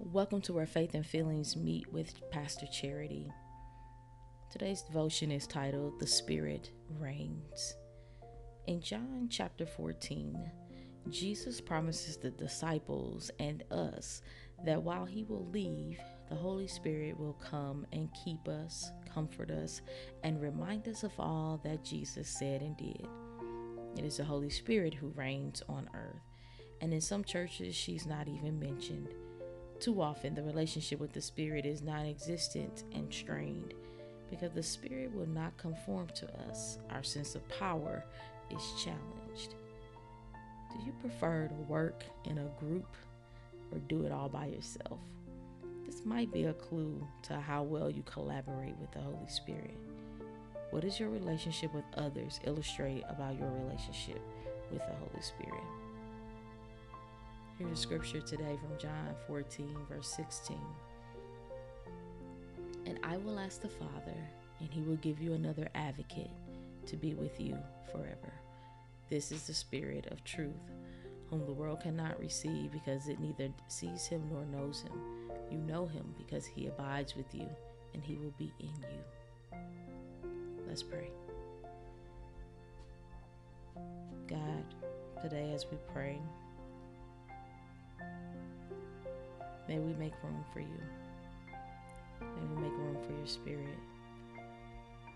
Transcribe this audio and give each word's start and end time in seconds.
Welcome 0.00 0.40
to 0.42 0.52
where 0.52 0.66
faith 0.66 0.94
and 0.94 1.06
feelings 1.06 1.54
meet 1.56 1.90
with 1.92 2.20
Pastor 2.32 2.66
Charity. 2.66 3.30
Today's 4.50 4.82
devotion 4.82 5.30
is 5.30 5.46
titled 5.46 6.00
The 6.00 6.06
Spirit 6.06 6.72
Reigns. 6.98 7.76
In 8.66 8.80
John 8.80 9.28
chapter 9.30 9.64
14, 9.64 10.50
Jesus 11.10 11.60
promises 11.60 12.16
the 12.16 12.32
disciples 12.32 13.30
and 13.38 13.62
us 13.70 14.20
that 14.64 14.82
while 14.82 15.04
he 15.04 15.22
will 15.22 15.46
leave, 15.46 16.00
the 16.28 16.34
Holy 16.34 16.66
Spirit 16.66 17.16
will 17.16 17.34
come 17.34 17.86
and 17.92 18.10
keep 18.24 18.48
us, 18.48 18.90
comfort 19.12 19.52
us, 19.52 19.80
and 20.24 20.42
remind 20.42 20.88
us 20.88 21.04
of 21.04 21.12
all 21.20 21.60
that 21.62 21.84
Jesus 21.84 22.28
said 22.28 22.62
and 22.62 22.76
did. 22.76 23.06
It 23.96 24.04
is 24.04 24.16
the 24.16 24.24
Holy 24.24 24.50
Spirit 24.50 24.92
who 24.92 25.14
reigns 25.14 25.62
on 25.68 25.88
earth, 25.94 26.22
and 26.80 26.92
in 26.92 27.00
some 27.00 27.22
churches, 27.22 27.76
she's 27.76 28.06
not 28.06 28.26
even 28.26 28.58
mentioned. 28.58 29.14
Too 29.84 30.00
often, 30.00 30.34
the 30.34 30.42
relationship 30.42 30.98
with 30.98 31.12
the 31.12 31.20
Spirit 31.20 31.66
is 31.66 31.82
non 31.82 32.06
existent 32.06 32.84
and 32.94 33.12
strained 33.12 33.74
because 34.30 34.50
the 34.52 34.62
Spirit 34.62 35.14
will 35.14 35.28
not 35.28 35.54
conform 35.58 36.06
to 36.14 36.26
us. 36.48 36.78
Our 36.88 37.02
sense 37.02 37.34
of 37.34 37.46
power 37.50 38.02
is 38.50 38.62
challenged. 38.82 39.56
Do 40.72 40.86
you 40.86 40.92
prefer 41.02 41.48
to 41.48 41.54
work 41.70 42.02
in 42.24 42.38
a 42.38 42.48
group 42.58 42.96
or 43.72 43.78
do 43.80 44.06
it 44.06 44.10
all 44.10 44.30
by 44.30 44.46
yourself? 44.46 45.00
This 45.84 46.06
might 46.06 46.32
be 46.32 46.44
a 46.44 46.54
clue 46.54 47.06
to 47.24 47.38
how 47.38 47.62
well 47.62 47.90
you 47.90 48.02
collaborate 48.04 48.78
with 48.78 48.90
the 48.92 49.00
Holy 49.00 49.28
Spirit. 49.28 49.76
What 50.70 50.80
does 50.80 50.98
your 50.98 51.10
relationship 51.10 51.74
with 51.74 51.84
others 51.98 52.40
illustrate 52.44 53.04
about 53.10 53.38
your 53.38 53.50
relationship 53.50 54.22
with 54.70 54.80
the 54.80 54.94
Holy 54.94 55.20
Spirit? 55.20 55.83
Here's 57.56 57.70
a 57.70 57.76
scripture 57.76 58.20
today 58.20 58.58
from 58.60 58.76
John 58.80 59.14
14, 59.28 59.76
verse 59.88 60.08
16. 60.08 60.58
And 62.84 62.98
I 63.04 63.16
will 63.18 63.38
ask 63.38 63.62
the 63.62 63.68
Father, 63.68 64.16
and 64.58 64.68
he 64.72 64.82
will 64.82 64.96
give 64.96 65.20
you 65.20 65.34
another 65.34 65.68
advocate 65.76 66.32
to 66.86 66.96
be 66.96 67.14
with 67.14 67.40
you 67.40 67.56
forever. 67.92 68.32
This 69.08 69.30
is 69.30 69.46
the 69.46 69.54
Spirit 69.54 70.08
of 70.10 70.24
truth, 70.24 70.50
whom 71.30 71.46
the 71.46 71.52
world 71.52 71.80
cannot 71.80 72.18
receive 72.18 72.72
because 72.72 73.06
it 73.06 73.20
neither 73.20 73.52
sees 73.68 74.04
him 74.04 74.28
nor 74.32 74.44
knows 74.46 74.82
him. 74.82 75.00
You 75.48 75.58
know 75.58 75.86
him 75.86 76.12
because 76.18 76.46
he 76.46 76.66
abides 76.66 77.14
with 77.14 77.32
you, 77.32 77.48
and 77.92 78.02
he 78.02 78.16
will 78.16 78.34
be 78.36 78.52
in 78.58 78.66
you. 78.66 79.58
Let's 80.66 80.82
pray. 80.82 81.08
God, 84.26 84.74
today 85.22 85.52
as 85.54 85.66
we 85.70 85.78
pray, 85.92 86.18
May 89.68 89.78
we 89.78 89.94
make 89.94 90.12
room 90.22 90.44
for 90.52 90.60
you. 90.60 90.82
May 92.20 92.54
we 92.54 92.62
make 92.62 92.72
room 92.72 92.98
for 93.06 93.12
your 93.12 93.26
spirit 93.26 93.78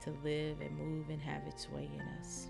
to 0.02 0.10
live 0.24 0.60
and 0.60 0.76
move 0.78 1.10
and 1.10 1.20
have 1.20 1.42
its 1.46 1.68
way 1.70 1.90
in 1.92 2.00
us. 2.20 2.48